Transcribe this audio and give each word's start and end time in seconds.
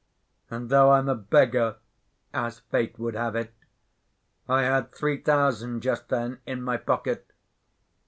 And 0.49 0.69
though 0.69 0.93
I'm 0.93 1.07
a 1.09 1.13
beggar, 1.13 1.75
as 2.33 2.57
fate 2.57 2.97
would 2.97 3.13
have 3.13 3.35
it, 3.35 3.53
I 4.49 4.63
had 4.63 4.91
three 4.91 5.21
thousand 5.21 5.81
just 5.81 6.09
then 6.09 6.39
in 6.47 6.63
my 6.63 6.77
pocket. 6.77 7.31